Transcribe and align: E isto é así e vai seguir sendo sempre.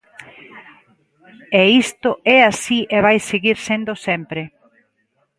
E 1.59 1.63
isto 1.83 2.11
é 2.35 2.39
así 2.51 2.79
e 2.95 2.97
vai 3.05 3.17
seguir 3.31 3.57
sendo 3.67 3.93
sempre. 4.07 4.41